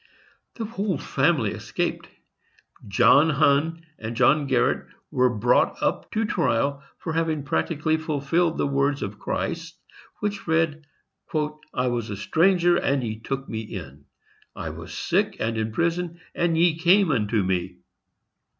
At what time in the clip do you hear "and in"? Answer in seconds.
15.39-15.71